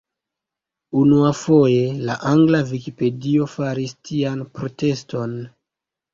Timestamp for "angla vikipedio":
2.31-3.51